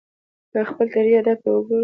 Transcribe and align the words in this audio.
که 0.51 0.59
خپل 0.71 0.85
تحريري 0.93 1.13
ادب 1.21 1.37
ته 1.43 1.49
وګورو 1.51 1.79